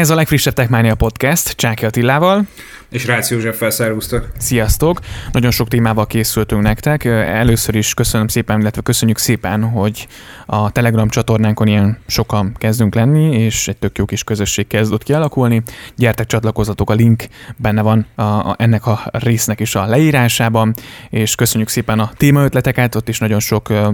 [0.00, 2.46] Ez a legfrissebb Techmania Podcast Csáki Attilával.
[2.90, 4.28] És Rácz József szervusztok!
[4.38, 5.00] Sziasztok!
[5.32, 7.04] Nagyon sok témával készültünk nektek.
[7.04, 10.06] Először is köszönöm szépen, illetve köszönjük szépen, hogy
[10.46, 15.62] a Telegram csatornánkon ilyen sokan kezdünk lenni, és egy tök jó kis közösség kezdett kialakulni.
[15.96, 17.26] Gyertek, csatlakozatok, a link
[17.56, 20.74] benne van a, a, ennek a résznek is a leírásában,
[21.10, 23.90] és köszönjük szépen a témaötleteket, ott is nagyon sok ö,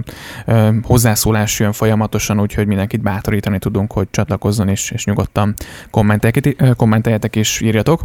[0.46, 5.54] ö, hozzászólás jön folyamatosan, úgyhogy mindenkit bátorítani tudunk, hogy csatlakozzon, és, és nyugodtan
[6.76, 8.02] kommenteljetek és írjatok.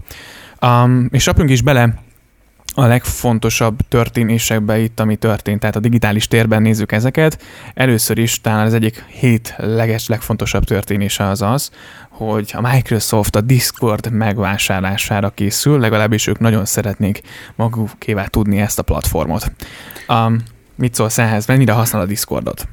[0.62, 1.94] Um, és rapjunk is bele
[2.74, 5.60] a legfontosabb történésekbe itt, ami történt.
[5.60, 7.42] Tehát a digitális térben nézzük ezeket.
[7.74, 11.72] Először is talán az egyik hét leges, legfontosabb történése az az,
[12.10, 17.22] hogy a Microsoft a Discord megvásárlására készül, legalábbis ők nagyon szeretnék
[17.56, 19.52] magukévá tudni ezt a platformot.
[20.08, 20.44] Um,
[20.76, 21.46] mit szólsz ehhez?
[21.46, 22.68] Mennyire használ a Discordot?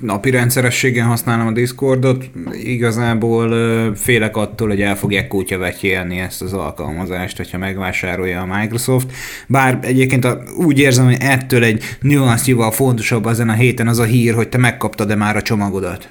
[0.00, 7.36] Napi rendszerességen használom a Discordot, igazából félek attól, hogy el fogják kutyavetjélni ezt az alkalmazást,
[7.36, 9.12] hogyha megvásárolja a Microsoft.
[9.46, 14.04] Bár egyébként a, úgy érzem, hogy ettől egy nüansznyival fontosabb ezen a héten az a
[14.04, 16.08] hír, hogy te megkaptad-e már a csomagodat.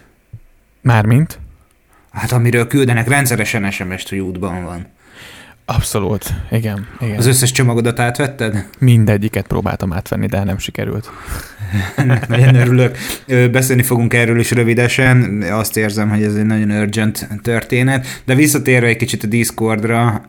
[0.81, 1.39] Mármint?
[2.11, 4.87] Hát amiről küldenek rendszeresen SMS-t, hogy útban van.
[5.65, 7.17] Abszolút, igen, igen.
[7.17, 8.67] Az összes csomagodat átvetted?
[8.79, 11.11] Mindegyiket próbáltam átvenni, de nem sikerült.
[12.27, 12.97] nagyon örülök.
[13.51, 15.43] Beszélni fogunk erről is rövidesen.
[15.51, 18.21] Azt érzem, hogy ez egy nagyon urgent történet.
[18.25, 20.25] De visszatérve egy kicsit a Discordra,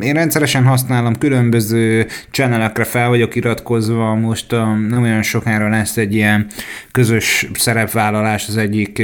[0.00, 4.14] én rendszeresen használom, különböző channelekre fel vagyok iratkozva.
[4.14, 4.50] Most
[4.88, 6.46] nem olyan sokára lesz egy ilyen
[6.92, 9.02] közös szerepvállalás az egyik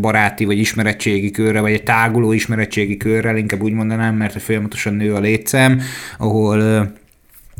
[0.00, 5.14] baráti vagy ismeretségi körre, vagy egy táguló ismeretségi körrel, inkább úgy mondanám, mert folyamatosan nő
[5.14, 5.80] a létszem,
[6.18, 6.92] ahol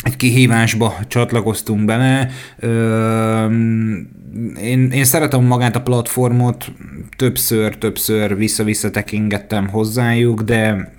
[0.03, 2.31] egy kihívásba csatlakoztunk bele.
[4.63, 6.73] Én, én szeretem magát a platformot,
[7.17, 10.93] többször, többször vissza-vissza tekingettem hozzájuk, de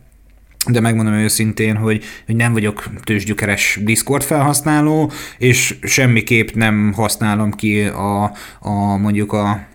[0.71, 7.81] de megmondom őszintén, hogy, hogy nem vagyok tőzsgyökeres Discord felhasználó, és semmiképp nem használom ki
[7.81, 8.23] a,
[8.59, 9.67] a mondjuk a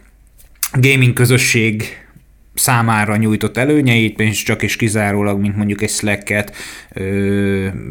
[0.81, 1.84] gaming közösség
[2.59, 6.57] számára nyújtott előnyeit, és csak és kizárólag, mint mondjuk egy Slack-et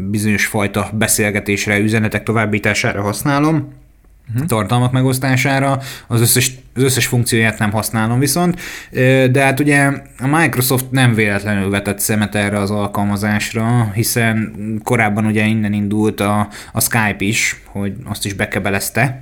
[0.10, 3.74] bizonyos fajta beszélgetésre, üzenetek továbbítására használom,
[4.34, 4.48] uh-huh.
[4.48, 8.60] tartalmak megosztására, az összes, az összes funkcióját nem használom viszont,
[9.32, 15.46] de hát ugye a Microsoft nem véletlenül vetett szemet erre az alkalmazásra, hiszen korábban ugye
[15.46, 19.20] innen indult a, a Skype is, hogy azt is bekebelezte,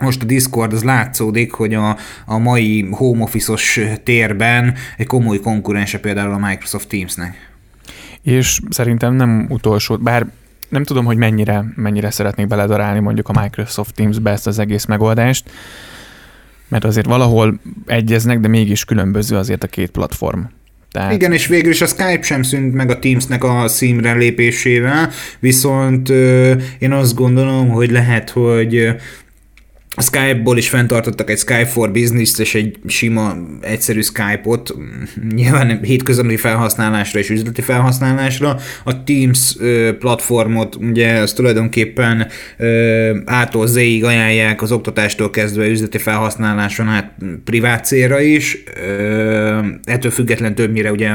[0.00, 5.98] most a Discord az látszódik, hogy a, a mai home office-os térben egy komoly konkurense
[5.98, 7.50] például a Microsoft Teamsnek.
[8.22, 10.26] És szerintem nem utolsó, bár
[10.68, 15.50] nem tudom, hogy mennyire, mennyire szeretnék beledarálni mondjuk a Microsoft Teams-be ezt az egész megoldást,
[16.68, 20.40] mert azért valahol egyeznek, de mégis különböző azért a két platform.
[20.90, 21.12] Tehát...
[21.12, 25.10] Igen, és végül is a Skype sem szűnt meg a Teamsnek a szímre lépésével,
[25.40, 26.08] viszont
[26.78, 28.94] én azt gondolom, hogy lehet, hogy
[29.94, 34.74] a Skype-ból is fenntartottak egy Skype for Business-t és egy sima, egyszerű Skype-ot,
[35.34, 38.56] nyilván hétköznapi felhasználásra és üzleti felhasználásra.
[38.84, 39.56] A Teams
[39.98, 42.26] platformot ugye az tulajdonképpen
[43.24, 47.14] ától Z-ig ajánlják az oktatástól kezdve üzleti felhasználáson át
[47.44, 48.62] privát célra is.
[49.84, 51.10] Ettől független többnyire ugye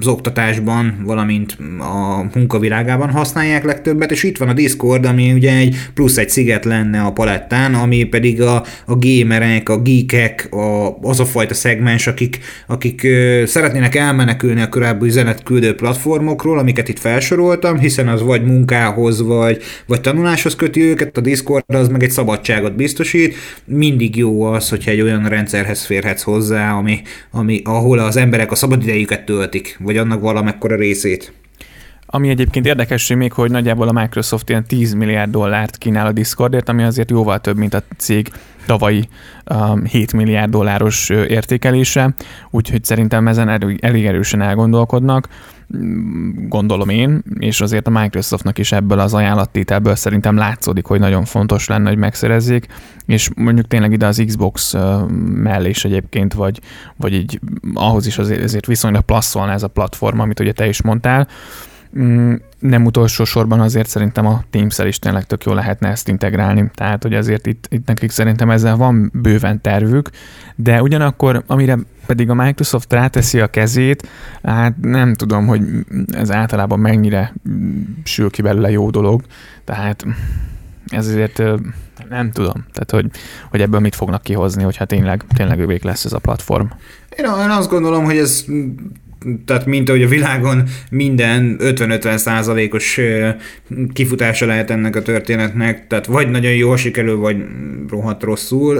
[0.00, 5.76] az oktatásban, valamint a munkavilágában használják legtöbbet, és itt van a Discord, ami ugye egy
[5.94, 11.20] plusz egy sziget lenne a palettán, ami pedig a, a gamerek, a geekek, a, az
[11.20, 17.78] a fajta szegmens, akik, akik ö, szeretnének elmenekülni a korábbi üzenetküldő platformokról, amiket itt felsoroltam,
[17.78, 22.76] hiszen az vagy munkához, vagy, vagy tanuláshoz köti őket, a Discord az meg egy szabadságot
[22.76, 23.34] biztosít.
[23.64, 28.54] Mindig jó az, hogyha egy olyan rendszerhez férhetsz hozzá, ami, ami, ahol az emberek a
[28.54, 31.32] szabadidejüket töltik, vagy annak valamekkora részét.
[32.10, 36.68] Ami egyébként érdekesség még, hogy nagyjából a Microsoft ilyen 10 milliárd dollárt kínál a Discordért,
[36.68, 38.32] ami azért jóval több, mint a cég
[38.66, 39.08] tavalyi
[39.50, 42.14] um, 7 milliárd dolláros értékelése,
[42.50, 45.28] úgyhogy szerintem ezen elég, elég erősen elgondolkodnak,
[46.48, 51.66] gondolom én, és azért a Microsoftnak is ebből az ajánlattételből szerintem látszódik, hogy nagyon fontos
[51.66, 52.66] lenne, hogy megszerezzék,
[53.06, 54.74] és mondjuk tényleg ide az Xbox
[55.34, 56.60] mellé is egyébként, vagy,
[56.96, 57.40] vagy így
[57.74, 61.67] ahhoz is azért, azért viszonylag passzolna ez a platform, amit ugye te is mondtál, Mm,
[62.58, 66.70] nem utolsó sorban azért szerintem a teams is tényleg tök jó lehetne ezt integrálni.
[66.74, 70.10] Tehát, hogy azért itt, itt nekik szerintem ezzel van bőven tervük,
[70.56, 74.08] de ugyanakkor, amire pedig a Microsoft ráteszi a kezét,
[74.42, 75.62] hát nem tudom, hogy
[76.10, 77.34] ez általában mennyire
[78.04, 79.22] sül ki belőle jó dolog,
[79.64, 80.04] tehát
[80.86, 81.42] ez azért
[82.08, 83.10] nem tudom, tehát hogy,
[83.50, 86.66] hogy ebből mit fognak kihozni, hogyha tényleg, tényleg ővék lesz ez a platform.
[87.18, 88.44] Én azt gondolom, hogy ez
[89.44, 93.00] tehát mint ahogy a világon minden 50-50 százalékos
[93.92, 97.36] kifutása lehet ennek a történetnek, tehát vagy nagyon jól sikerül, vagy
[97.88, 98.76] rohadt rosszul.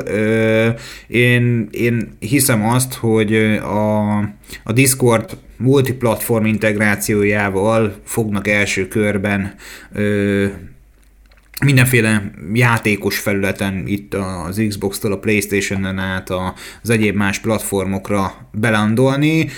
[1.07, 4.17] Én, én hiszem azt, hogy a,
[4.65, 9.55] a Discord multiplatform integrációjával fognak első körben
[11.65, 16.31] mindenféle játékos felületen, itt az Xbox-tól a Playstation-en át
[16.83, 19.49] az egyéb más platformokra belandolni,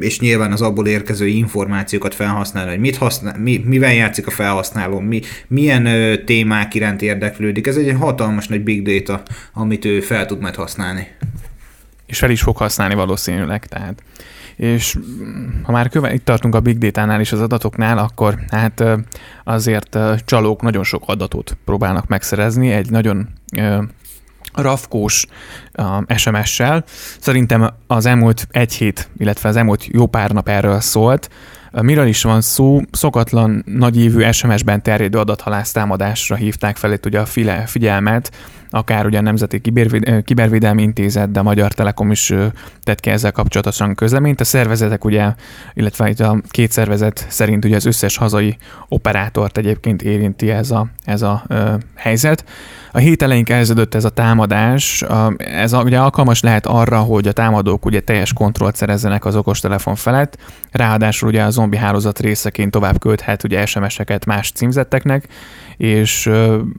[0.00, 5.00] és nyilván az abból érkező információkat felhasználni, hogy mit használ, mi, mivel játszik a felhasználó,
[5.00, 5.88] mi, milyen
[6.24, 7.66] témák iránt érdeklődik.
[7.66, 9.22] Ez egy hatalmas nagy big data,
[9.52, 11.06] amit ő fel tud majd használni.
[12.06, 14.02] És fel is fog használni valószínűleg, tehát
[14.56, 14.98] és
[15.62, 18.84] ha már köve, itt tartunk a Big Data-nál és az adatoknál, akkor hát
[19.44, 23.28] azért csalók nagyon sok adatot próbálnak megszerezni egy nagyon
[24.54, 25.26] rafkós
[26.16, 26.84] SMS-sel.
[27.20, 31.30] Szerintem az elmúlt egy hét, illetve az elmúlt jó pár nap erről szólt.
[31.80, 32.80] Miről is van szó?
[32.90, 37.26] Szokatlan nagyívű SMS-ben terjedő adathalász támadásra hívták fel itt ugye a
[37.66, 38.30] figyelmet
[38.74, 39.60] akár ugye a Nemzeti
[40.24, 42.32] Kibervédelmi Intézet, de a Magyar Telekom is
[42.82, 44.40] tett ki ezzel kapcsolatosan közleményt.
[44.40, 45.32] A szervezetek ugye,
[45.74, 48.56] illetve itt a két szervezet szerint ugye az összes hazai
[48.88, 52.44] operátort egyébként érinti ez a, ez a ö, helyzet.
[52.92, 55.04] A hét elején kezdődött ez a támadás,
[55.38, 60.38] ez ugye alkalmas lehet arra, hogy a támadók ugye teljes kontrollt szerezzenek az okostelefon felett,
[60.70, 65.28] ráadásul ugye a zombi hálózat részeként tovább küldhet ugye SMS-eket más címzetteknek,
[65.76, 66.30] és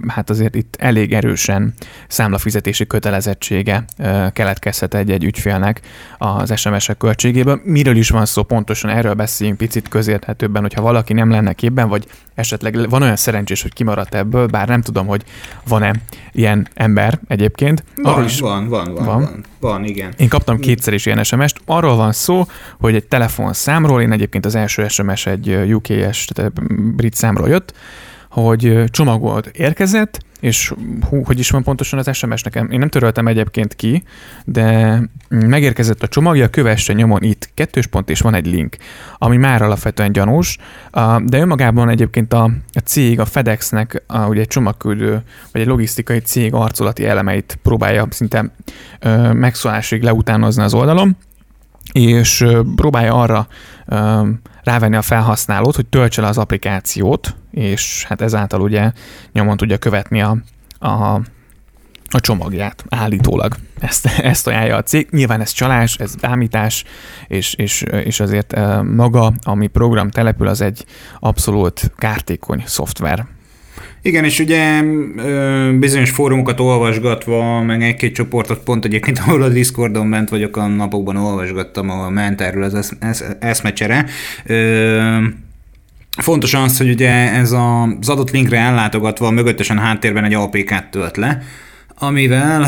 [0.08, 1.74] hát azért itt elég erősen
[2.08, 3.86] számlafizetési kötelezettsége
[4.34, 5.82] keletkezhet egy-egy ügyfélnek
[6.18, 7.62] az SMS-ek költségéből.
[7.64, 12.08] Miről is van szó pontosan, erről beszéljünk picit közérthetőbben, hogyha valaki nem lenne képben, vagy
[12.36, 15.24] esetleg van olyan szerencsés, hogy kimaradt ebből, bár nem tudom, hogy
[15.68, 15.94] van-e
[16.32, 17.84] ilyen ember egyébként.
[17.96, 20.14] Van, Arról is van, van, van, van, van, van, igen.
[20.18, 21.62] Én kaptam kétszer is ilyen SMS-t.
[21.66, 22.46] Arról van szó,
[22.80, 26.64] hogy egy telefonszámról, én egyébként az első SMS egy UK-es, tehát
[26.96, 27.74] brit számról jött,
[28.42, 30.74] hogy csomagolt érkezett, és
[31.10, 34.04] hú, hogy is van pontosan az SMS nekem, én nem töröltem egyébként ki,
[34.46, 35.00] de
[35.30, 38.76] megérkezett a csomagja, kövesse nyomon itt kettős pont, és van egy link,
[39.18, 40.58] ami már alapvetően gyanús,
[41.26, 42.44] de önmagában egyébként a,
[42.74, 45.22] a cég, a FedExnek a, ugye egy csomagküldő,
[45.52, 48.52] vagy egy logisztikai cég arcolati elemeit próbálja szinte
[49.34, 51.18] megszólásig leutánozni az oldalon,
[51.96, 52.46] és
[52.76, 53.48] próbálja arra
[54.64, 58.92] rávenni a felhasználót, hogy töltse le az applikációt, és hát ezáltal ugye
[59.32, 60.38] nyomon tudja követni a,
[60.80, 61.22] a
[62.10, 63.56] a csomagját állítólag.
[63.80, 65.08] Ezt, ezt ajánlja a cég.
[65.12, 66.84] Nyilván ez csalás, ez bámítás,
[67.28, 70.86] és, és, és azért maga, ami program települ, az egy
[71.20, 73.26] abszolút kártékony szoftver.
[74.06, 74.82] Igen, és ugye
[75.80, 81.16] bizonyos fórumokat olvasgatva, meg egy-két csoportot pont egyébként, ahol a Discordon ment vagyok, a napokban
[81.16, 82.96] olvasgattam, ahol ment erről az
[83.40, 84.06] eszmecsere.
[86.18, 91.42] Fontos az, hogy ugye ez az adott linkre ellátogatva mögöttesen háttérben egy APK-t tölt le,
[91.96, 92.68] amivel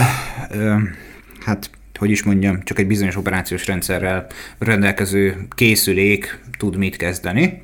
[1.45, 4.27] hát hogy is mondjam, csak egy bizonyos operációs rendszerrel
[4.59, 7.61] rendelkező készülék tud mit kezdeni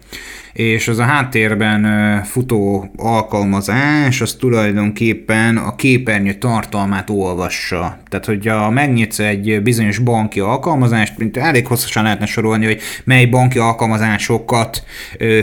[0.54, 8.00] és az a háttérben futó alkalmazás, az tulajdonképpen a képernyő tartalmát olvassa.
[8.10, 13.60] Tehát, hogyha megnyitsz egy bizonyos banki alkalmazást, mint elég hosszasan lehetne sorolni, hogy mely banki
[13.60, 14.84] alkalmazásokat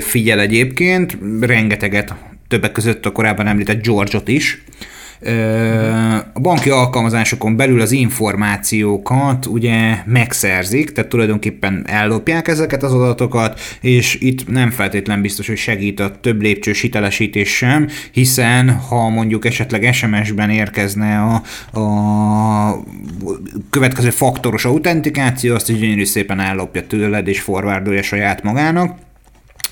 [0.00, 2.14] figyel egyébként, rengeteget,
[2.48, 4.64] többek között a korábban említett George-ot is,
[6.34, 14.18] a banki alkalmazásokon belül az információkat ugye megszerzik, tehát tulajdonképpen ellopják ezeket az adatokat, és
[14.20, 19.94] itt nem feltétlen biztos, hogy segít a több lépcsős hitelesítés sem, hiszen ha mondjuk esetleg
[19.94, 21.42] SMS-ben érkezne a,
[21.80, 22.84] a
[23.70, 29.08] következő faktoros autentikáció, azt gyönyörű szépen ellopja tőled és forwardolja saját magának.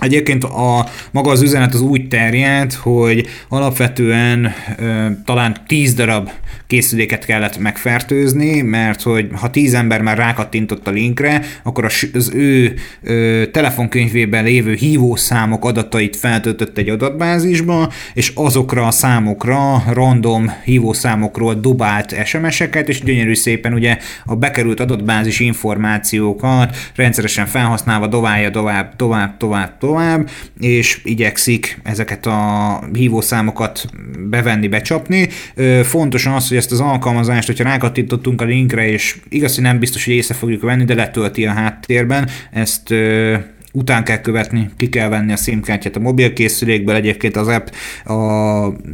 [0.01, 6.31] Egyébként a, maga az üzenet az úgy terjed, hogy alapvetően ö, talán 10 darab
[6.67, 12.75] készüléket kellett megfertőzni, mert hogy ha 10 ember már rákattintott a linkre, akkor az ő
[13.03, 22.27] ö, telefonkönyvében lévő hívószámok adatait feltöltött egy adatbázisba, és azokra a számokra random hívószámokról dobált
[22.27, 29.79] SMS-eket, és gyönyörű szépen ugye a bekerült adatbázis információkat rendszeresen felhasználva dobálja tovább, tovább, tovább,
[29.79, 30.29] tovább tovább,
[30.61, 33.85] és igyekszik ezeket a hívószámokat
[34.19, 35.29] bevenni, becsapni.
[35.83, 40.05] Fontos az, hogy ezt az alkalmazást, hogyha rákattintottunk a linkre, és igaz, hogy nem biztos,
[40.05, 42.95] hogy észre fogjuk venni, de letölti a háttérben, ezt
[43.73, 47.67] után kell követni, ki kell venni a SIM-kártyát a mobilkészülékből, egyébként az app,
[48.05, 48.13] a,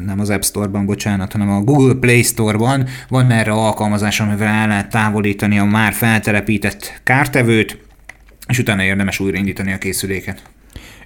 [0.06, 4.68] nem az App Store-ban, bocsánat, hanem a Google Play Store-ban van erre alkalmazás, amivel el
[4.68, 7.78] lehet távolítani a már feltelepített kártevőt,
[8.48, 10.42] és utána érdemes újraindítani a készüléket.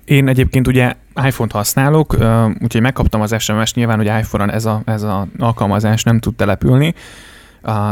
[0.08, 2.16] Én egyébként ugye iPhone-t használok,
[2.62, 6.94] úgyhogy megkaptam az SMS-t, nyilván, hogy iPhone-on ez a, ez a alkalmazás nem tud települni,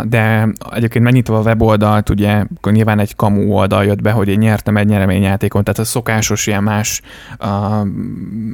[0.04, 4.38] de egyébként megnyitva a weboldalt, ugye akkor nyilván egy kamu oldal jött be, hogy én
[4.38, 7.02] nyertem egy nyereményjátékon, tehát a szokásos ilyen más
[7.38, 7.82] a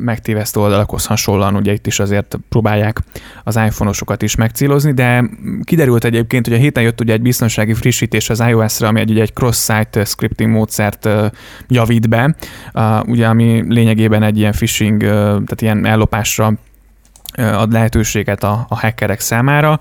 [0.04, 3.00] megtévesztő oldalakhoz hasonlóan, ugye itt is azért próbálják
[3.44, 5.24] az iPhone-osokat is megcélozni, de
[5.62, 9.22] kiderült egyébként, hogy a héten jött ugye egy biztonsági frissítés az iOS-re, ami egy, ugye
[9.22, 11.08] egy cross-site scripting módszert
[11.68, 12.34] javít be,
[13.06, 16.52] ugye ami lényegében egy ilyen phishing, tehát ilyen ellopásra
[17.34, 19.80] ad lehetőséget a, a hackerek számára,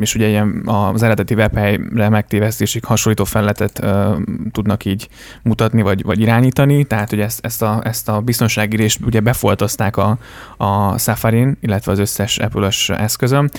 [0.00, 4.16] és ugye ilyen az eredeti webhelyre megtévesztésig hasonlító felületet uh,
[4.50, 5.08] tudnak így
[5.42, 9.96] mutatni, vagy, vagy irányítani, tehát hogy ezt, ezt, a, ezt a biztonsági részt ugye befoltozták
[9.96, 10.18] a,
[10.56, 13.50] a Safari-n, illetve az összes Apple-ös eszközön,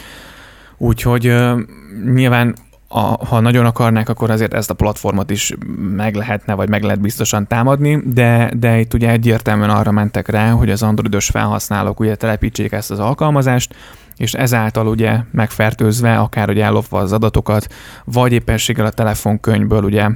[0.78, 1.60] úgyhogy uh,
[2.14, 2.56] nyilván
[2.96, 7.02] a, ha nagyon akarnák, akkor azért ezt a platformot is meg lehetne, vagy meg lehet
[7.02, 12.16] biztosan támadni, de, de itt ugye egyértelműen arra mentek rá, hogy az androidos felhasználók ugye
[12.16, 13.76] telepítsék ezt az alkalmazást,
[14.18, 17.68] és ezáltal ugye megfertőzve, akár hogy ellopva az adatokat,
[18.06, 20.10] vagy éppenséggel a telefonkönyvből ugye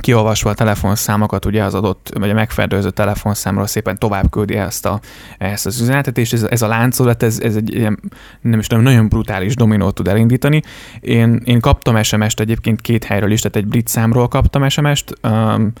[0.00, 5.00] kiolvasva a telefonszámokat, ugye az adott, vagy a megferdőző telefonszámról szépen tovább küldi ezt, a,
[5.38, 8.00] ezt az üzenetet, és ez, ez a láncolat, ez, ez egy ilyen,
[8.40, 10.62] nem is tudom, nagyon brutális dominót tud elindítani.
[11.00, 15.72] Én, én kaptam SMS-t egyébként két helyről is, tehát egy brit számról kaptam SMS-t, um,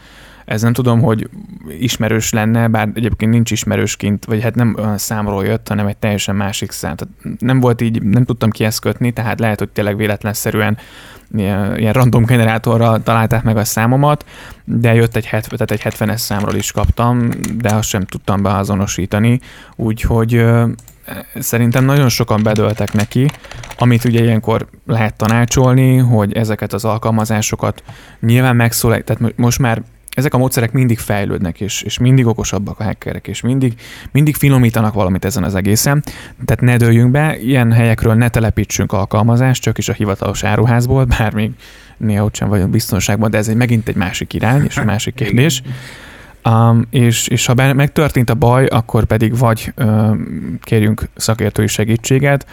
[0.48, 1.28] ez nem tudom, hogy
[1.78, 6.70] ismerős lenne, bár egyébként nincs ismerősként, vagy hát nem számról jött, hanem egy teljesen másik
[6.70, 6.96] szám.
[6.96, 10.78] Tehát nem volt így, nem tudtam ki ezt kötni, tehát lehet, hogy tényleg véletlenszerűen
[11.36, 14.24] ilyen, ilyen random generátorra találták meg a számomat,
[14.64, 19.40] de jött egy, 70, tehát egy 70-es számról is kaptam, de azt sem tudtam beazonosítani,
[19.76, 20.44] úgyhogy
[21.38, 23.30] szerintem nagyon sokan bedöltek neki,
[23.78, 27.82] amit ugye ilyenkor lehet tanácsolni, hogy ezeket az alkalmazásokat
[28.20, 32.84] nyilván megszól, tehát most már ezek a módszerek mindig fejlődnek, és, és mindig okosabbak a
[32.84, 33.74] hackerek, és mindig,
[34.12, 36.02] mindig finomítanak valamit ezen az egészen.
[36.44, 41.34] Tehát ne dőljünk be, ilyen helyekről ne telepítsünk alkalmazást, csak is a hivatalos áruházból, bár
[41.34, 41.50] még
[41.96, 45.14] néha ott sem vagyunk biztonságban, de ez egy megint egy másik irány, és egy másik
[45.14, 45.62] kérdés.
[46.44, 52.46] Um, és, és ha megtörtént a baj, akkor pedig vagy um, kérjünk szakértői segítséget,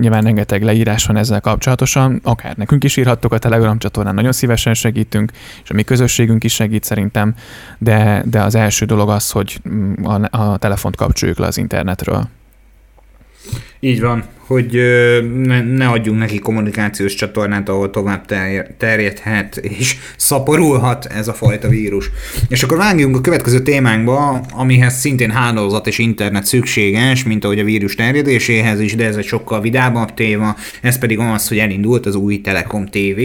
[0.00, 4.74] Nyilván rengeteg leírás van ezzel kapcsolatosan, akár nekünk is írhattok a Telegram csatornán, nagyon szívesen
[4.74, 5.32] segítünk,
[5.62, 7.34] és a mi közösségünk is segít szerintem,
[7.78, 12.28] de, de az első dolog az, hogy mm, a, a telefont kapcsoljuk le az internetről.
[13.80, 14.80] Így van, hogy
[15.74, 18.24] ne, adjunk neki kommunikációs csatornát, ahol tovább
[18.78, 22.10] terjedhet és szaporulhat ez a fajta vírus.
[22.48, 27.64] És akkor vágjunk a következő témánkba, amihez szintén hálózat és internet szükséges, mint ahogy a
[27.64, 32.14] vírus terjedéséhez is, de ez egy sokkal vidámabb téma, ez pedig az, hogy elindult az
[32.14, 33.20] új Telekom TV,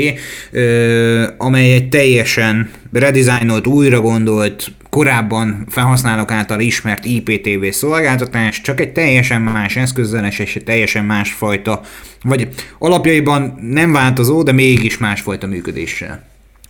[1.38, 9.42] amely egy teljesen redesignot, újra gondolt, korábban felhasználók által ismert IPTV szolgáltatás, csak egy teljesen
[9.42, 11.82] más eszközzel és egy teljesen másfajta,
[12.24, 12.48] vagy
[12.80, 16.24] alapjaiban nem változó, de mégis másfajta működéssel.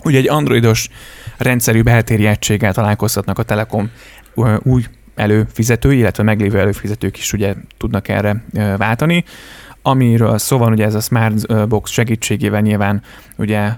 [0.04, 0.90] Ugye egy androidos
[1.38, 3.92] rendszerű beltéri egységgel találkozhatnak a Telekom
[4.64, 4.84] új
[5.16, 8.44] előfizetői, illetve meglévő előfizetők is ugye tudnak erre
[8.78, 9.24] váltani.
[9.82, 13.02] Amiről szó van, ugye ez a Smart Box segítségével nyilván
[13.38, 13.70] ugye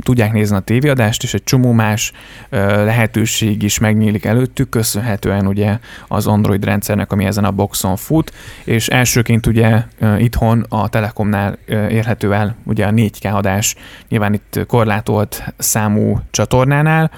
[0.00, 2.12] tudják nézni a tévéadást, és egy csomó más
[2.50, 5.78] lehetőség is megnyílik előttük, köszönhetően ugye
[6.08, 8.32] az Android rendszernek, ami ezen a boxon fut,
[8.64, 9.82] és elsőként ugye
[10.18, 13.74] itthon a Telekomnál érhető el ugye a 4K adás,
[14.08, 17.10] nyilván itt korlátolt számú csatornánál,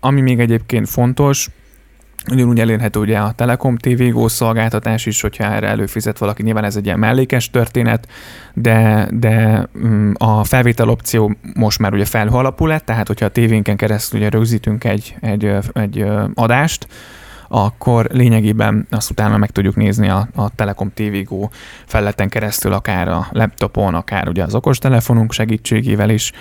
[0.00, 1.48] ami még egyébként fontos,
[2.30, 6.76] Ugyanúgy elérhető ugye a Telekom TV Go szolgáltatás is, hogyha erre előfizet valaki, nyilván ez
[6.76, 8.08] egy ilyen mellékes történet,
[8.54, 13.30] de, de mm, a felvétel opció most már ugye felhő alapú lett, tehát hogyha a
[13.30, 16.86] tévénken keresztül ugye rögzítünk egy, egy, egy adást,
[17.54, 21.48] akkor lényegében azt utána meg tudjuk nézni a, a Telekom TV Go
[21.86, 26.32] felületen keresztül, akár a laptopon, akár ugye az okostelefonunk segítségével is,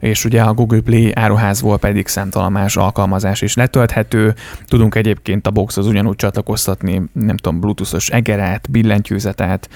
[0.00, 4.34] és ugye a Google Play áruházból pedig számtalan más alkalmazás is letölthető.
[4.66, 9.68] Tudunk egyébként a boxhoz ugyanúgy csatlakoztatni, nem tudom, bluetoothos egeret, billentyűzetet,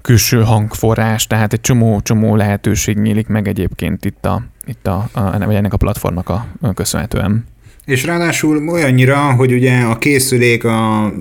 [0.00, 5.72] külső hangforrás, tehát egy csomó-csomó lehetőség nyílik meg egyébként itt, a, itt a, a, ennek
[5.72, 7.44] a platformnak a, a köszönhetően.
[7.86, 11.12] És ráadásul olyannyira, hogy ugye a készülék a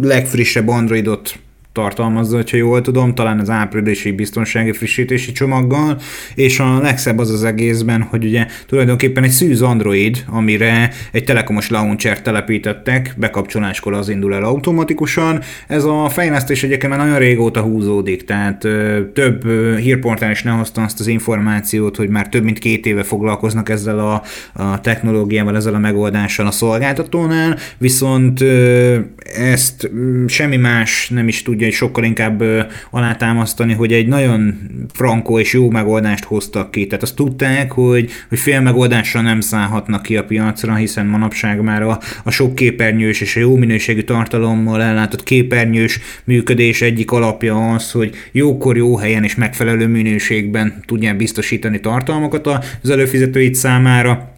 [0.00, 1.38] legfrissebb Androidot
[1.76, 5.98] tartalmazza, ha jól tudom, talán az áprilisi biztonsági frissítési csomaggal,
[6.34, 11.68] és a legszebb az az egészben, hogy ugye tulajdonképpen egy szűz Android, amire egy telekomos
[11.68, 15.40] launcher telepítettek, bekapcsoláskor az indul el automatikusan.
[15.66, 20.50] Ez a fejlesztés egyébként már nagyon régóta húzódik, tehát ö, több ö, hírportál is ne
[20.50, 25.56] hozta azt az információt, hogy már több mint két éve foglalkoznak ezzel a, a technológiával,
[25.56, 28.98] ezzel a megoldással a szolgáltatónál, viszont ö,
[29.36, 29.90] ezt
[30.26, 32.42] semmi más nem is tudja, hogy sokkal inkább
[32.90, 34.58] alátámasztani, hogy egy nagyon
[34.92, 36.86] frankó és jó megoldást hoztak ki.
[36.86, 41.82] Tehát azt tudták, hogy, hogy fél megoldással nem szállhatnak ki a piacra, hiszen manapság már
[41.82, 47.90] a, a sok képernyős és a jó minőségű tartalommal ellátott képernyős működés egyik alapja az,
[47.90, 52.46] hogy jókor, jó helyen és megfelelő minőségben tudják biztosítani tartalmakat
[52.82, 54.35] az előfizetőit számára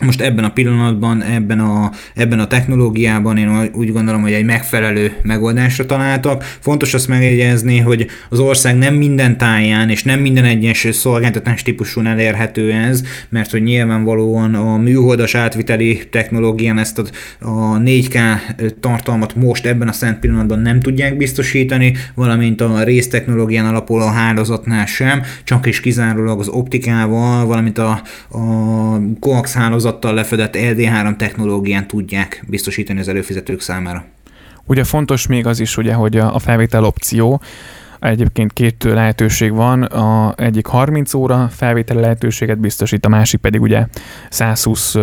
[0.00, 5.12] most ebben a pillanatban, ebben a, ebben a technológiában én úgy gondolom, hogy egy megfelelő
[5.22, 6.42] megoldásra találtak.
[6.42, 12.00] Fontos azt megjegyezni, hogy az ország nem minden táján és nem minden egyes szolgáltatás típusú
[12.00, 17.04] elérhető ez, mert hogy nyilvánvalóan a műholdas átviteli technológián ezt a,
[17.46, 18.18] a 4K
[18.80, 25.22] tartalmat most ebben a szent pillanatban nem tudják biztosítani, valamint a résztechnológián alapuló hálózatnál sem,
[25.44, 28.40] csak és kizárólag az optikával, valamint a, a
[29.20, 34.04] coax hálózat hálózattal lefedett LD3 technológián tudják biztosítani az előfizetők számára.
[34.64, 37.40] Ugye fontos még az is, ugye, hogy a felvétel opció,
[38.00, 43.86] Egyébként két lehetőség van, a egyik 30 óra felvételi lehetőséget biztosít, a másik pedig ugye
[44.30, 44.94] 120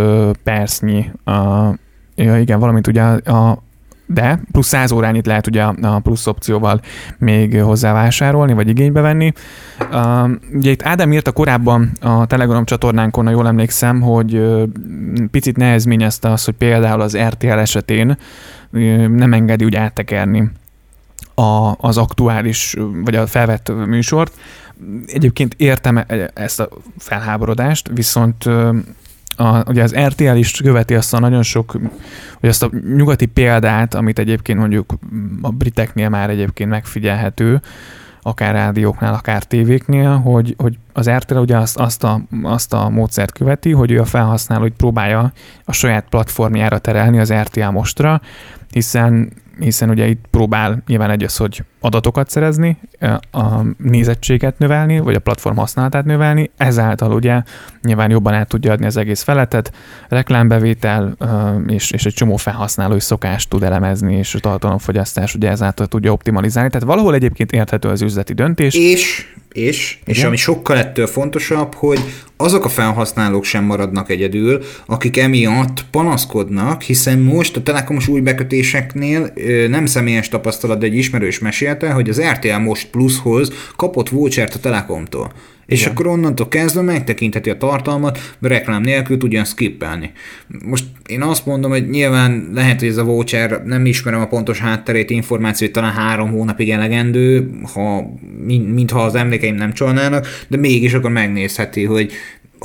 [0.43, 1.31] percnyi, a,
[2.15, 3.63] ja igen, valamint ugye a,
[4.05, 6.81] de plusz 100 órányit lehet ugye a plusz opcióval
[7.17, 9.33] még hozzávásárolni, vagy igénybe venni.
[9.91, 14.41] Uh, ugye itt Ádám írta korábban a Telegram csatornánkon, ha jól emlékszem, hogy
[15.31, 18.17] picit nehezményezte az, hogy például az RTL esetén
[19.09, 20.51] nem engedi úgy áttekerni
[21.35, 24.33] a, az aktuális, vagy a felvett műsort.
[25.07, 28.49] Egyébként értem e-, ezt a felháborodást, viszont
[29.35, 31.71] a, ugye az RTL is követi azt a nagyon sok,
[32.39, 34.93] vagy azt a nyugati példát, amit egyébként mondjuk
[35.41, 37.61] a briteknél már egyébként megfigyelhető,
[38.21, 43.31] akár rádióknál, akár tévéknél, hogy, hogy az RTL ugye azt, azt, a, azt a módszert
[43.31, 45.31] követi, hogy ő a felhasználó hogy próbálja
[45.65, 48.21] a saját platformjára terelni az RTL mostra,
[48.71, 52.77] hiszen hiszen ugye itt próbál nyilván egy az, hogy adatokat szerezni,
[53.31, 57.41] a nézettséget növelni, vagy a platform használatát növelni, ezáltal ugye
[57.81, 59.73] nyilván jobban át tudja adni az egész feletet,
[60.09, 61.17] reklámbevétel
[61.67, 66.69] és, és egy csomó felhasználói szokást tud elemezni, és a tartalomfogyasztás ugye ezáltal tudja optimalizálni.
[66.69, 68.75] Tehát valahol egyébként érthető az üzleti döntés.
[68.75, 71.99] És és, és ami sokkal ettől fontosabb, hogy
[72.37, 79.33] azok a felhasználók sem maradnak egyedül, akik emiatt panaszkodnak, hiszen most a telekomos új bekötéseknél
[79.67, 81.39] nem személyes tapasztalat, de egy ismerős
[81.73, 85.31] mesélte, hogy az RTL Most Plushoz kapott vouchert a Telekomtól.
[85.65, 85.91] És Igen.
[85.91, 90.11] akkor onnantól kezdve megtekintheti a tartalmat, reklám nélkül tudja skippelni.
[90.65, 94.59] Most én azt mondom, hogy nyilván lehet, hogy ez a voucher, nem ismerem a pontos
[94.59, 98.03] hátterét, információt talán három hónapig elegendő, ha,
[98.47, 102.11] mintha az emlékeim nem csalnának, de mégis akkor megnézheti, hogy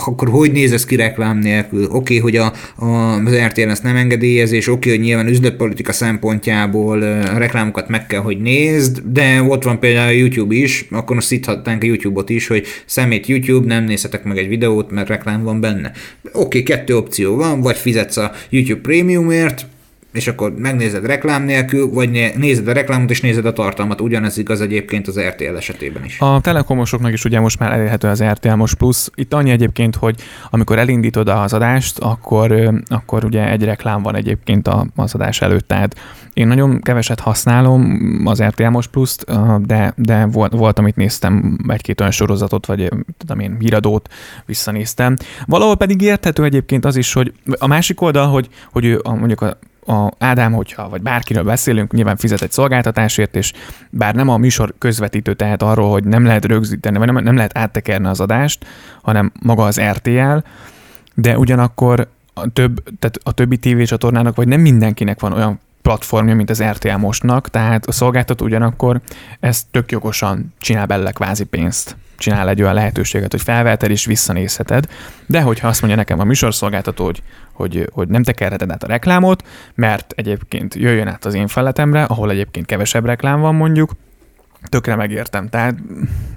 [0.07, 1.85] akkor hogy néz ez ki reklám nélkül?
[1.85, 5.29] Oké, okay, hogy a, a, az RTL ezt nem engedélyez, és oké, okay, hogy nyilván
[5.29, 10.87] üzletpolitika szempontjából a reklámokat meg kell, hogy nézd, de ott van például a YouTube is,
[10.91, 15.09] akkor most szíthatnánk a YouTube-ot is, hogy szemét YouTube, nem nézhetek meg egy videót, mert
[15.09, 15.93] reklám van benne.
[16.25, 19.67] Oké, okay, kettő opció van, vagy fizetsz a YouTube Premiumért,
[20.13, 24.01] és akkor megnézed reklám nélkül, vagy nézed a reklámot és nézed a tartalmat.
[24.01, 26.21] Ugyanez igaz egyébként az RTL esetében is.
[26.21, 29.09] A telekomosoknak is ugye most már elérhető az RTL Most Plus.
[29.15, 30.15] Itt annyi egyébként, hogy
[30.51, 35.69] amikor elindítod az adást, akkor, akkor ugye egy reklám van egyébként az adás előtt.
[35.69, 35.97] Tehát
[36.33, 39.25] én nagyon keveset használom az RTL Most Plus-t,
[39.67, 44.09] de, de volt, volt, amit néztem, egy-két olyan sorozatot, vagy tudom én, híradót
[44.47, 45.17] visszanéztem.
[45.47, 49.59] Valahol pedig érthető egyébként az is, hogy a másik oldal, hogy, hogy ő mondjuk a
[49.89, 53.53] a Ádám, hogyha vagy bárkiről beszélünk, nyilván fizet egy szolgáltatásért, és
[53.91, 57.59] bár nem a műsor közvetítő tehát arról, hogy nem lehet rögzíteni, vagy nem, nem lehet
[57.59, 58.67] áttekerni az adást,
[59.03, 60.37] hanem maga az RTL,
[61.15, 66.51] de ugyanakkor a, több, tehát a többi tévécsatornának, vagy nem mindenkinek van olyan platformja, mint
[66.51, 69.01] az RTL mostnak, tehát a szolgáltató ugyanakkor
[69.41, 74.89] ezt tök jogosan csinál bele kvázi pénzt csinál egy olyan lehetőséget, hogy felveheted és visszanézheted,
[75.27, 79.47] de hogyha azt mondja nekem a műsorszolgáltató, hogy, hogy, hogy nem tekerheted át a reklámot,
[79.75, 83.93] mert egyébként jöjjön át az én feletemre, ahol egyébként kevesebb reklám van mondjuk,
[84.63, 85.49] tökre megértem.
[85.49, 85.75] Tehát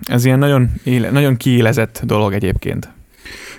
[0.03, 2.89] ez ilyen nagyon, éle, nagyon kiélezett dolog egyébként.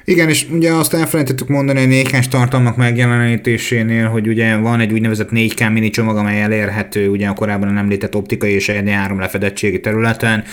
[0.05, 5.29] Igen, és ugye azt elfelejtettük mondani a 4 tartalmak megjelenítésénél, hogy ugye van egy úgynevezett
[5.33, 10.45] 4K mini csomag, amely elérhető ugye a korábban említett optikai és ED3 lefedettségi területen.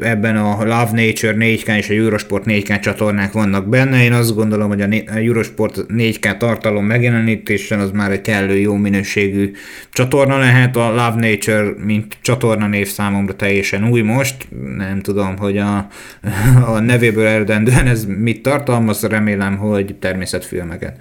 [0.00, 4.04] Ebben a Love Nature 4K és a Eurosport 4K csatornák vannak benne.
[4.04, 9.52] Én azt gondolom, hogy a Eurosport 4K tartalom megjelenítésen az már egy kellő jó minőségű
[9.92, 10.76] csatorna lehet.
[10.76, 14.48] A Love Nature, mint csatorna név számomra teljesen új most.
[14.76, 15.86] Nem tudom, hogy a,
[16.74, 20.96] a nevéből eredendően ez mit tartalmaz, remélem, hogy természetfilmeket.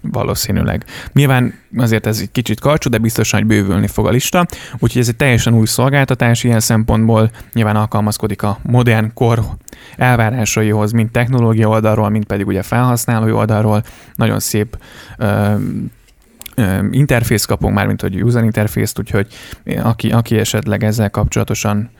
[0.00, 0.84] Valószínűleg.
[1.12, 4.46] Nyilván azért ez egy kicsit karcsú, de biztosan, hogy bővülni fog a lista,
[4.78, 9.40] úgyhogy ez egy teljesen új szolgáltatás ilyen szempontból, nyilván alkalmazkodik a modern kor
[9.96, 13.82] elvárásaihoz, mind technológia oldalról, mind pedig ugye felhasználói oldalról.
[14.14, 14.78] Nagyon szép
[15.18, 15.54] ö,
[16.90, 19.26] interfész kapunk, mármint hogy user interfészt, úgyhogy
[19.82, 21.90] aki, aki esetleg ezzel kapcsolatosan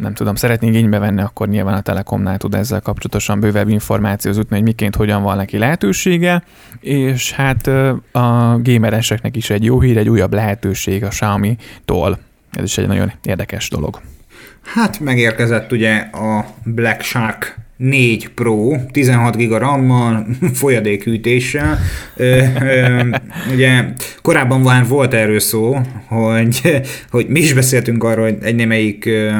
[0.00, 4.56] nem tudom, szeretné igénybe venni, akkor nyilván a Telekomnál tud ezzel kapcsolatosan bővebb információt jutni,
[4.56, 6.42] hogy miként, hogyan van neki lehetősége,
[6.80, 7.66] és hát
[8.12, 12.18] a gamereseknek is egy jó hír, egy újabb lehetőség a Xiaomi-tól.
[12.52, 14.00] Ez is egy nagyon érdekes dolog.
[14.62, 20.26] Hát megérkezett ugye a Black Shark 4 Pro, 16 giga RAM-mal,
[20.60, 21.78] folyadékhűtéssel.
[22.16, 23.02] Ö, ö,
[23.52, 23.84] ugye
[24.22, 29.30] korábban már volt erről szó, hogy, hogy mi is beszéltünk arról, hogy egy némelyik ö,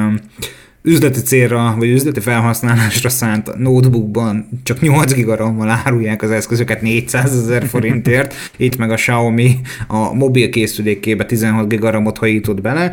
[0.83, 7.67] üzleti célra, vagy üzleti felhasználásra szánt notebookban csak 8 gigarammal árulják az eszközöket 400 ezer
[7.67, 12.93] forintért, itt meg a Xiaomi a mobil készülékébe 16 gigaramot hajított bele,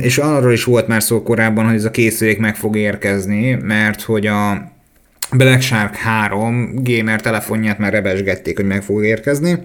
[0.00, 4.02] és arról is volt már szó korábban, hogy ez a készülék meg fog érkezni, mert
[4.02, 4.72] hogy a
[5.32, 9.58] Black Shark 3 gamer telefonját már rebesgették, hogy meg fog érkezni,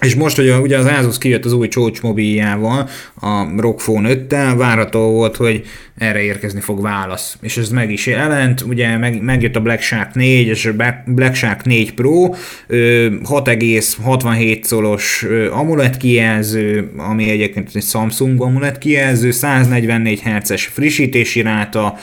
[0.00, 2.88] és most, hogy ugye az Asus kijött az új csócs mobiljával,
[3.20, 5.62] a ROG Phone 5-tel, várható volt, hogy
[5.98, 7.36] erre érkezni fog válasz.
[7.40, 10.72] És ez meg is jelent, ugye meg, megjött a Black Shark 4 és a
[11.06, 12.34] Black Shark 4 Pro,
[12.68, 21.96] 6,67 szolos AMOLED kijelző, ami egyébként egy Samsung AMOLED kijelző, 144 Hz-es frissítési ráta,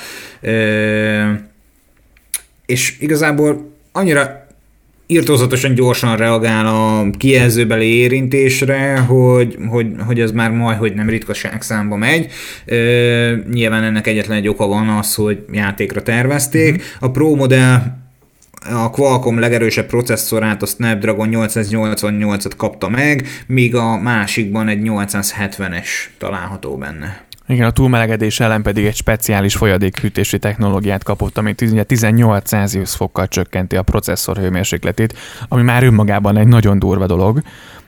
[2.65, 4.46] és igazából annyira
[5.07, 11.61] írtózatosan gyorsan reagál a kijelzőbeli érintésre, hogy, hogy, hogy ez már majd, hogy nem ritkaság
[11.61, 12.31] számba megy.
[12.65, 16.75] Ö, nyilván ennek egyetlen egy oka van az, hogy játékra tervezték.
[16.75, 16.85] Uh-huh.
[16.99, 17.81] A Pro modell
[18.71, 26.77] a Qualcomm legerősebb processzorát, a Snapdragon 888-at kapta meg, míg a másikban egy 870-es található
[26.77, 27.26] benne.
[27.49, 33.75] Igen, a túlmelegedés ellen pedig egy speciális folyadékhűtési technológiát kapott, ami 18 Celsius fokkal csökkenti
[33.75, 37.41] a processzor hőmérsékletét, ami már önmagában egy nagyon durva dolog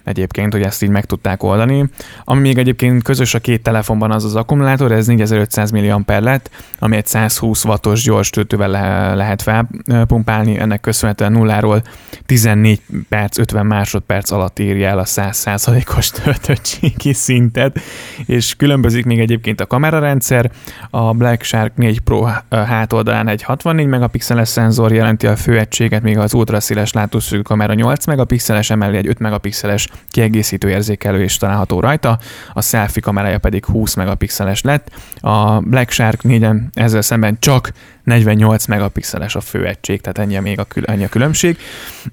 [0.03, 1.85] egyébként, hogy ezt így meg tudták oldani.
[2.23, 6.95] Ami még egyébként közös a két telefonban az az akkumulátor, ez 4500 mAh lett, ami
[6.95, 11.81] egy 120 wattos gyors töltővel le- lehet felpumpálni, ennek köszönhetően nulláról
[12.25, 17.79] 14 perc, 50 másodperc alatt írja el a 100%-os töltöttségi szintet,
[18.25, 20.51] és különbözik még egyébként a kamerarendszer,
[20.89, 26.33] a Black Shark 4 Pro hátoldalán egy 64 megapixeles szenzor jelenti a főegységet, míg az
[26.33, 32.19] ultraszéles látószögű kamera 8 megapixeles, emellé egy 5 megapixeles kiegészítő érzékelő is található rajta,
[32.53, 37.71] a selfie kamerája pedig 20 megapixeles lett, a Black Shark 4 ezzel szemben csak
[38.03, 41.57] 48 megapixeles a főegység, tehát ennyi a még a, kül- ennyi a különbség.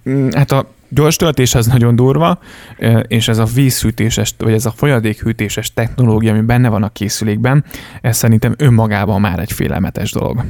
[0.08, 2.38] Mm, hát a gyors töltés az nagyon durva,
[3.06, 7.64] és ez a vízhűtéses, vagy ez a folyadékhűtéses technológia, ami benne van a készülékben,
[8.00, 10.44] ez szerintem önmagában már egy félelmetes dolog.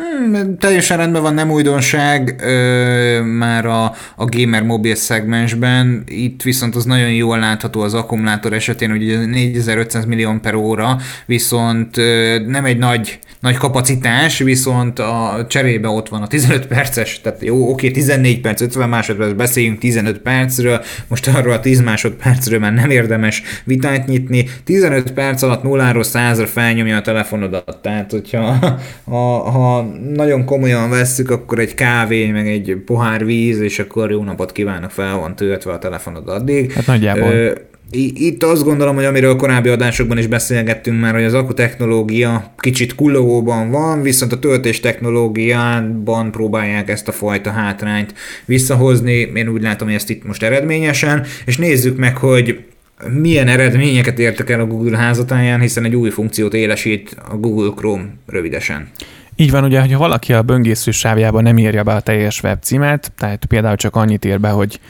[0.00, 3.84] Hmm, teljesen rendben van, nem újdonság ö, már a,
[4.16, 10.04] a gamer mobil szegmensben, itt viszont az nagyon jól látható az akkumulátor esetén, hogy 4500
[10.04, 16.22] millió per óra, viszont ö, nem egy nagy, nagy kapacitás, viszont a cserébe ott van
[16.22, 21.52] a 15 perces, tehát jó, oké, 14 perc, 50 másodperc, beszéljünk 15 percről, most arról
[21.52, 27.02] a 10 másodpercről már nem érdemes vitát nyitni, 15 perc alatt nulláról 100-ra felnyomja a
[27.02, 28.58] telefonodat, tehát hogyha
[29.04, 34.22] ha, ha nagyon komolyan vesszük, akkor egy kávé, meg egy pohár víz, és akkor jó
[34.22, 36.72] napot kívánok, fel van töltve a telefonod addig.
[36.72, 37.32] Hát nagyjából.
[37.32, 37.52] Ö,
[37.92, 43.70] itt azt gondolom, hogy amiről korábbi adásokban is beszélgettünk már, hogy az technológia kicsit kullogóban
[43.70, 49.30] van, viszont a töltés technológiában próbálják ezt a fajta hátrányt visszahozni.
[49.34, 52.60] Én úgy látom, hogy ezt itt most eredményesen, és nézzük meg, hogy
[53.20, 58.04] milyen eredményeket értek el a Google házatáján, hiszen egy új funkciót élesít a Google Chrome
[58.26, 58.88] rövidesen.
[59.40, 63.44] Így van, ugye, hogyha valaki a böngésző sávjában nem írja be a teljes webcímet, tehát
[63.44, 64.80] például csak annyit ír be, hogy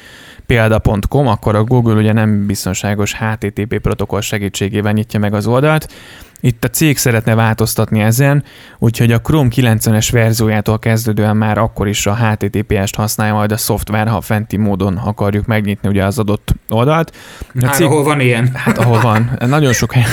[0.46, 5.92] példa.com, akkor a Google ugye nem biztonságos HTTP protokoll segítségével nyitja meg az oldalt,
[6.40, 8.44] Itt a cég szeretne változtatni ezen,
[8.78, 14.08] úgyhogy a Chrome 90-es verziójától kezdődően már akkor is a HTTPS-t használja majd a szoftver,
[14.08, 17.16] ha fenti módon akarjuk megnyitni ugye az adott oldalt.
[17.60, 17.86] A hát cég...
[17.86, 18.50] ahol van ilyen.
[18.54, 19.38] Hát ahol van.
[19.46, 20.10] Nagyon sok helyen.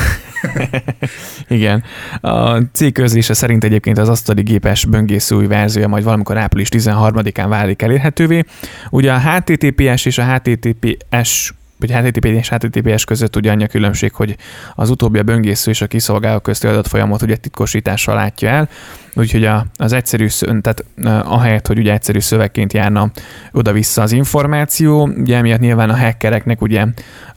[1.47, 1.83] Igen.
[2.21, 7.45] A cég közlése szerint egyébként az asztali gépes böngésző új verziója majd valamikor április 13-án
[7.47, 8.43] válik elérhetővé.
[8.89, 14.13] Ugye a HTTPS és a HTTPS vagy HTTP és HTTPS között ugye annyi a különbség,
[14.13, 14.35] hogy
[14.75, 18.69] az utóbbi a böngésző és a kiszolgáló közti adatfolyamot ugye titkosítással látja el,
[19.13, 20.27] úgyhogy a, az egyszerű,
[20.61, 20.85] tehát
[21.25, 23.11] ahelyett, hogy ugye egyszerű szövegként járna
[23.51, 26.85] oda-vissza az információ, ugye emiatt nyilván a hackereknek ugye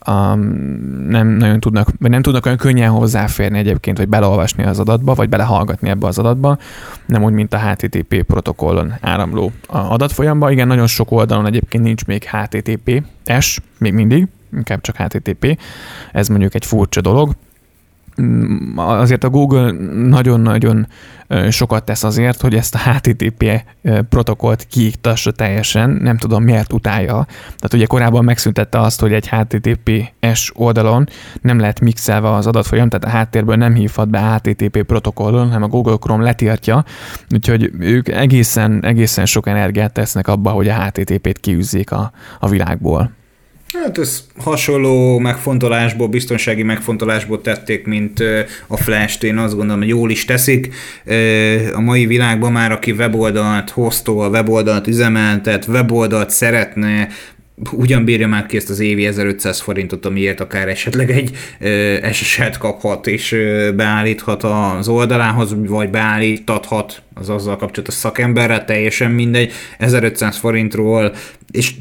[0.07, 0.39] um,
[1.07, 5.29] nem nagyon tudnak, vagy nem tudnak olyan könnyen hozzáférni egyébként, vagy beleolvasni az adatba, vagy
[5.29, 6.57] belehallgatni ebbe az adatba,
[7.05, 10.51] nem úgy, mint a HTTP protokollon áramló adatfolyamba.
[10.51, 15.59] Igen, nagyon sok oldalon egyébként nincs még HTTP-S, még mindig, inkább csak HTTP.
[16.11, 17.35] Ez mondjuk egy furcsa dolog.
[18.21, 20.87] Mm, azért a Google nagyon-nagyon
[21.49, 23.63] sokat tesz azért, hogy ezt a HTTP
[24.09, 27.25] protokollt kiiktassa teljesen, nem tudom miért utálja.
[27.27, 31.07] Tehát ugye korábban megszüntette azt, hogy egy HTTPS oldalon
[31.41, 35.67] nem lehet mixelve az adatfolyam, tehát a háttérből nem hívhat be HTTP protokollon, hanem a
[35.67, 36.85] Google Chrome letiltja,
[37.29, 43.11] úgyhogy ők egészen, egészen sok energiát tesznek abba, hogy a HTTP-t kiűzzék a, a világból.
[43.73, 48.23] Hát ez hasonló megfontolásból, biztonsági megfontolásból tették, mint
[48.67, 50.73] a Flash-t, én azt gondolom, hogy jól is teszik.
[51.73, 57.07] A mai világban már, aki weboldalt hoztol, weboldalt üzemeltet, weboldalt szeretne,
[57.71, 61.31] ugyan bírja már ki ezt az évi 1500 forintot, amiért akár esetleg egy
[62.13, 63.35] SSL-t kaphat és
[63.75, 71.13] beállíthat az oldalához, vagy beállítathat az azzal kapcsolatos szakemberre, teljesen mindegy, 1500 forintról,
[71.51, 71.73] és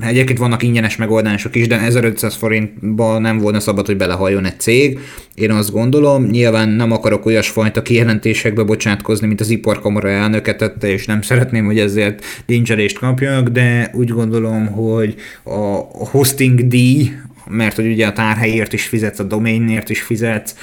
[0.00, 4.98] egyébként vannak ingyenes megoldások is, de 1500 forintba nem volna szabad, hogy belehajjon egy cég.
[5.34, 11.06] Én azt gondolom, nyilván nem akarok olyasfajta kijelentésekbe bocsátkozni, mint az iparkamara elnöke tette, és
[11.06, 17.10] nem szeretném, hogy ezért lincselést kapjak, de úgy gondolom, hogy a hosting díj,
[17.50, 20.54] mert hogy ugye a tárhelyért is fizetsz, a domainért is fizetsz,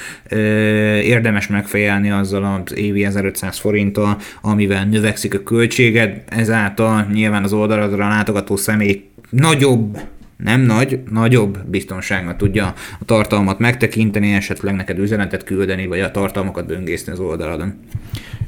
[1.02, 8.08] érdemes megfejelni azzal az évi 1500 forinttal, amivel növekszik a költséged, ezáltal nyilván az oldaladra
[8.08, 9.98] látogató személy nagyobb
[10.36, 16.66] nem nagy, nagyobb biztonsággal tudja a tartalmat megtekinteni, esetleg neked üzenetet küldeni, vagy a tartalmakat
[16.66, 17.74] böngészni az oldaladon.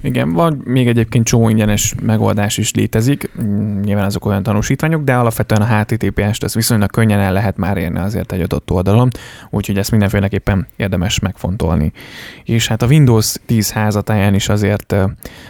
[0.01, 3.31] Igen, van még egyébként csomó ingyenes megoldás is létezik,
[3.83, 7.99] nyilván azok olyan tanúsítványok, de alapvetően a HTTPS-t ez viszonylag könnyen el lehet már érni
[7.99, 9.11] azért egy adott oldalon,
[9.51, 11.93] úgyhogy ezt mindenféleképpen érdemes megfontolni.
[12.45, 14.95] És hát a Windows 10 házatáján is azért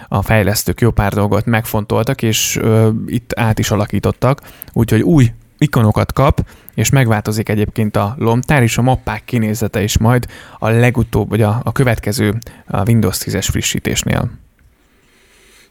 [0.08, 2.61] a fejlesztők jó pár dolgot megfontoltak, és
[3.06, 4.40] itt át is alakítottak,
[4.72, 6.46] úgyhogy új ikonokat kap,
[6.79, 10.27] és megváltozik egyébként a lomtár és a mappák kinézete is majd
[10.59, 14.31] a legutóbb, vagy a, a következő a Windows 10-es frissítésnél.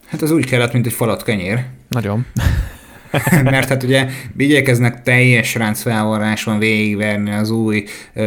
[0.06, 1.66] Hát ez úgy kellett, mint egy falat kenyér.
[1.90, 2.26] Nagyon.
[3.44, 7.84] mert hát ugye igyekeznek teljes ráncfelvarráson végigverni az új
[8.16, 8.26] uh,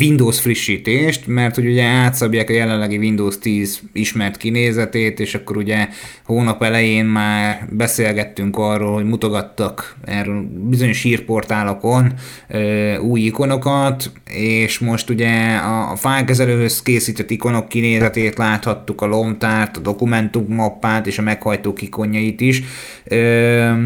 [0.00, 5.88] Windows frissítést, mert hogy ugye átszabják a jelenlegi Windows 10 ismert kinézetét, és akkor ugye
[6.24, 12.12] hónap elején már beszélgettünk arról, hogy mutogattak erről bizonyos hírportálokon
[12.50, 19.76] uh, új ikonokat, és most ugye a, a fájlkezelőhöz készített ikonok kinézetét láthattuk, a lomtárt,
[19.76, 22.62] a dokumentum mappát és a meghajtók ikonjait is.
[23.10, 23.78] Uh,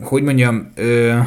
[0.00, 1.18] hogy mondjam, ö,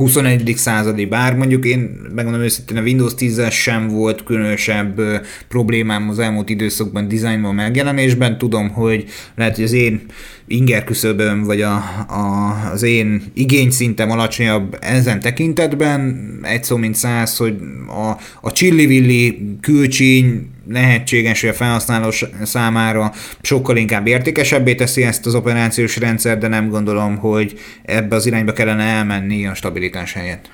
[0.00, 0.52] 21.
[0.56, 5.00] századi, bár mondjuk én megmondom őszintén a Windows 10 sem volt különösebb
[5.48, 8.38] problémám az elmúlt időszakban dizájnban, megjelenésben.
[8.38, 10.00] Tudom, hogy lehet, hogy az én
[10.46, 11.74] inger küszöböm, vagy a,
[12.08, 19.56] a, az én igényszintem alacsonyabb ezen tekintetben, egy szó mint száz, hogy a, a csillivilli
[19.60, 22.10] külcsíny lehetséges, hogy a felhasználó
[22.42, 28.26] számára sokkal inkább értékesebbé teszi ezt az operációs rendszer, de nem gondolom, hogy ebbe az
[28.26, 30.50] irányba kellene elmenni a stabilitás helyett.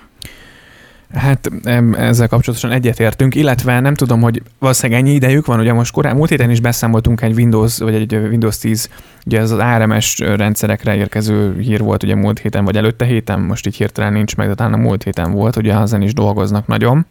[1.15, 1.51] Hát
[1.93, 6.31] ezzel kapcsolatosan egyetértünk, illetve nem tudom, hogy valószínűleg ennyi idejük van, ugye most korábban múlt
[6.31, 8.89] héten is beszámoltunk egy Windows, vagy egy Windows 10,
[9.27, 13.67] ugye ez az ARMS rendszerekre érkező hír volt ugye múlt héten, vagy előtte héten, most
[13.67, 17.07] így hirtelen nincs meg, de talán a múlt héten volt, ugye ezen is dolgoznak nagyon.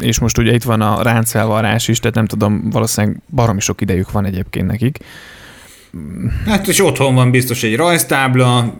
[0.00, 4.12] És most ugye itt van a ráncfelvarrás is, tehát nem tudom, valószínűleg baromi sok idejük
[4.12, 4.98] van egyébként nekik.
[6.46, 8.74] Hát és otthon van biztos egy rajztábla,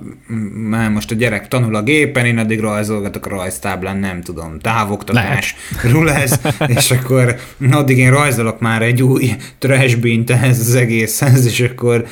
[0.69, 5.55] már most a gyerek tanul a gépen, én addig rajzolgatok a rajztáblán, nem tudom, távoktatás,
[5.83, 7.37] rulez, és akkor
[7.71, 12.07] addig én rajzolok már egy új trashbint ehhez az egészhez, és akkor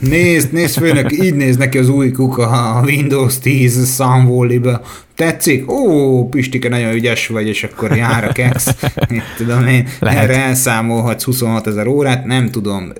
[0.00, 4.80] nézd, nézd főnök, így néz neki az új kuka a Windows 10 számvóliba,
[5.20, 5.70] tetszik?
[5.70, 8.74] Ó, Pistike, nagyon ügyes vagy, és akkor jár a kex.
[9.10, 10.22] Mit tudom én, Lehet.
[10.22, 12.92] erre elszámolhatsz 26 ezer órát, nem tudom.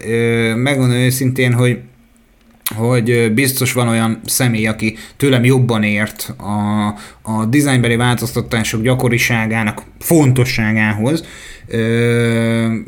[0.55, 1.79] Megmondom őszintén, hogy
[2.77, 6.87] hogy biztos van olyan személy, aki tőlem jobban ért a,
[7.23, 11.25] a dizájnbeli változtatások gyakoriságának fontosságához,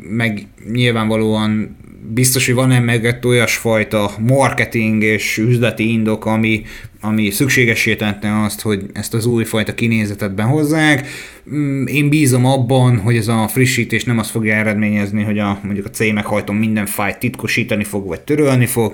[0.09, 1.77] meg nyilvánvalóan
[2.13, 6.63] biztos, hogy van-e meg olyasfajta marketing és üzleti indok, ami,
[7.03, 11.07] ami szükségesé tette azt, hogy ezt az újfajta kinézetet behozzák.
[11.53, 15.85] Mm, én bízom abban, hogy ez a frissítés nem azt fogja eredményezni, hogy a, mondjuk
[15.85, 18.93] a C meghajtom minden fájt titkosítani fog, vagy törölni fog,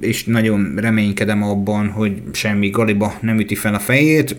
[0.00, 4.36] és nagyon reménykedem abban, hogy semmi galiba nem üti fel a fejét.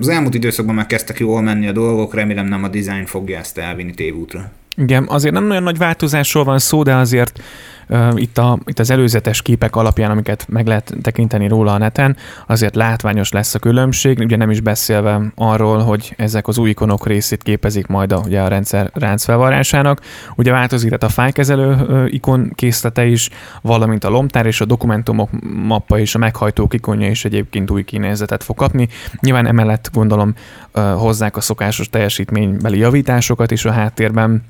[0.00, 3.58] Az elmúlt időszakban már kezdtek jól menni a dolgok, remélem nem a design fogja ezt
[3.58, 4.52] elvinni tévútra.
[4.76, 7.42] Igen, azért nem nagyon nagy változásról van szó, de azért
[7.88, 12.16] uh, itt, a, itt az előzetes képek alapján, amiket meg lehet tekinteni róla a neten,
[12.46, 17.06] azért látványos lesz a különbség, ugye nem is beszélve arról, hogy ezek az új ikonok
[17.06, 20.00] részét képezik majd a, ugye a rendszer ráncfelvarrásának.
[20.36, 23.30] Ugye változik tehát a fájkezelő uh, ikon készlete is,
[23.62, 25.30] valamint a lomtár és a dokumentumok
[25.66, 28.88] mappa és a meghajtók ikonja is egyébként új kinézetet fog kapni.
[29.20, 30.34] Nyilván emellett gondolom
[30.74, 34.42] uh, hozzák a szokásos teljesítménybeli javításokat is a háttérben,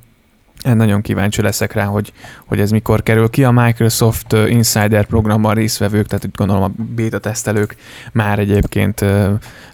[0.62, 2.12] nagyon kíváncsi leszek rá, hogy,
[2.46, 3.44] hogy ez mikor kerül ki.
[3.44, 7.76] A Microsoft Insider programban résztvevők, tehát úgy gondolom a beta tesztelők
[8.12, 9.04] már egyébként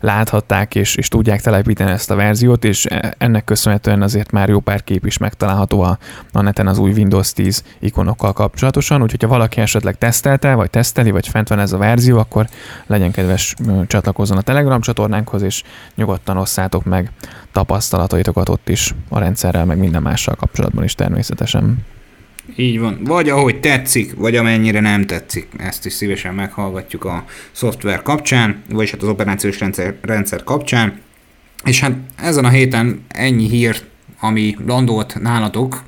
[0.00, 4.60] láthatták és, és tudják telepíteni ezt a verziót, és e, ennek köszönhetően azért már jó
[4.60, 5.98] pár kép is megtalálható a,
[6.32, 11.10] a neten az új Windows 10 ikonokkal kapcsolatosan, úgyhogy ha valaki esetleg tesztelte, vagy teszteli,
[11.10, 12.48] vagy fent van ez a verzió, akkor
[12.86, 13.54] legyen kedves
[13.86, 15.62] csatlakozzon a Telegram csatornánkhoz, és
[15.94, 17.12] nyugodtan osszátok meg
[17.52, 21.78] tapasztalataitokat ott is a rendszerrel, meg minden mással kapcsolatban is természetesen.
[22.56, 22.98] Így van.
[23.04, 25.48] Vagy ahogy tetszik, vagy amennyire nem tetszik.
[25.56, 31.00] Ezt is szívesen meghallgatjuk a szoftver kapcsán, vagy hát az operációs rendszer, rendszer kapcsán.
[31.64, 33.82] És hát ezen a héten ennyi hír,
[34.20, 35.82] ami landolt nálatok,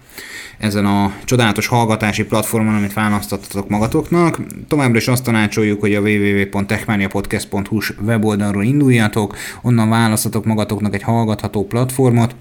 [0.59, 4.41] ezen a csodálatos hallgatási platformon, amit választottatok magatoknak.
[4.69, 12.35] Továbbra is azt tanácsoljuk, hogy a www.techmaniapodcast.hu weboldalról induljatok, onnan választatok magatoknak egy hallgatható platformot,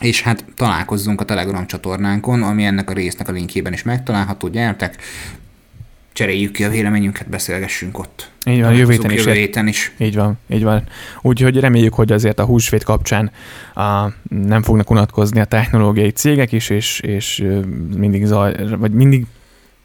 [0.00, 4.96] és hát találkozzunk a Telegram csatornánkon, ami ennek a résznek a linkjében is megtalálható, gyertek,
[6.12, 8.30] cseréljük ki a véleményünket, beszélgessünk ott.
[8.44, 9.24] Így van, jövő héten is.
[9.24, 9.92] Jövő héten is.
[9.98, 10.82] Így van, így van.
[11.22, 13.30] Úgyhogy reméljük, hogy azért a húsvét kapcsán
[13.74, 17.44] a, nem fognak unatkozni a technológiai cégek is, és, és
[17.96, 19.26] mindig zaj, vagy mindig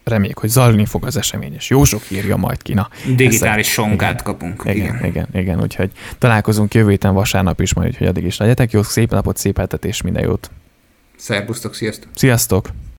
[0.03, 2.73] reméljük, hogy zajlani fog az esemény, és jó sok írja majd ki.
[2.73, 4.61] Na, Digitális ezt, sonkát igen, kapunk.
[4.65, 8.71] Igen, igen, igen, igen, úgyhogy találkozunk jövő héten vasárnap is, majd, hogy addig is legyetek
[8.71, 10.51] jó, szép napot, szép hetet és minden jót.
[11.17, 12.09] Szerbusztok, sziasztok!
[12.15, 12.69] Sziasztok!